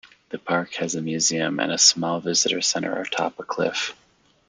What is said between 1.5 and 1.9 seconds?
and a